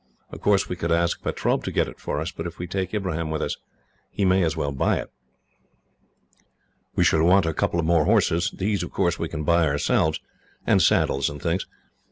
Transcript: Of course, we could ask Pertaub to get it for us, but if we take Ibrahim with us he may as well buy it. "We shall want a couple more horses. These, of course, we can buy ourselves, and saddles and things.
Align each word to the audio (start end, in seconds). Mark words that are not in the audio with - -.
Of 0.31 0.41
course, 0.41 0.67
we 0.67 0.75
could 0.75 0.91
ask 0.91 1.21
Pertaub 1.21 1.63
to 1.63 1.71
get 1.71 1.87
it 1.87 1.99
for 1.99 2.19
us, 2.19 2.31
but 2.31 2.47
if 2.47 2.57
we 2.57 2.65
take 2.65 2.91
Ibrahim 2.91 3.29
with 3.29 3.43
us 3.43 3.57
he 4.09 4.25
may 4.25 4.41
as 4.41 4.57
well 4.57 4.71
buy 4.71 4.97
it. 4.97 5.11
"We 6.95 7.03
shall 7.03 7.21
want 7.23 7.45
a 7.45 7.53
couple 7.53 7.83
more 7.83 8.05
horses. 8.05 8.49
These, 8.51 8.81
of 8.81 8.89
course, 8.89 9.19
we 9.19 9.29
can 9.29 9.43
buy 9.43 9.67
ourselves, 9.67 10.19
and 10.65 10.81
saddles 10.81 11.29
and 11.29 11.39
things. 11.39 11.67